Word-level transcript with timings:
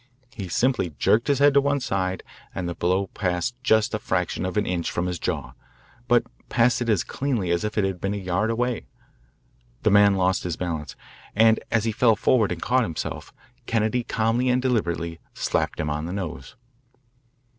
He 0.33 0.47
simply 0.47 0.95
jerked 0.97 1.27
his 1.27 1.37
head 1.37 1.53
to 1.53 1.61
one 1.61 1.79
side, 1.79 2.23
and 2.55 2.67
the 2.67 2.73
blow 2.73 3.05
passed 3.05 3.53
just 3.61 3.93
a 3.93 3.99
fraction 3.99 4.47
of 4.47 4.57
an 4.57 4.65
inch 4.65 4.89
from 4.89 5.05
his 5.05 5.19
jaw, 5.19 5.51
but 6.07 6.23
passed 6.49 6.81
it 6.81 6.89
as 6.89 7.03
cleanly 7.03 7.51
as 7.51 7.63
if 7.63 7.77
it 7.77 7.83
had 7.83 8.01
been 8.01 8.15
a 8.15 8.17
yard 8.17 8.49
away. 8.49 8.87
The 9.83 9.91
man 9.91 10.15
lost 10.15 10.41
his 10.41 10.57
balance, 10.57 10.95
and 11.35 11.59
as 11.69 11.83
he 11.83 11.91
fell 11.91 12.15
forward 12.15 12.51
and 12.51 12.59
caught 12.63 12.81
himself, 12.81 13.31
Kennedy 13.67 14.01
calmly 14.03 14.49
and 14.49 14.59
deliberately 14.59 15.19
slapped 15.35 15.79
him 15.79 15.91
on 15.91 16.07
the 16.07 16.13
nose. 16.13 16.55